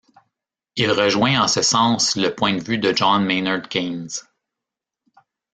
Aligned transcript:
Il 0.77 0.89
rejoint 0.91 1.43
en 1.43 1.47
ce 1.47 1.61
sens 1.61 2.15
le 2.15 2.33
point 2.33 2.55
de 2.55 2.63
vue 2.63 2.79
de 2.79 2.91
John 2.91 3.23
Maynard 3.23 3.69
Keynes. 3.69 4.09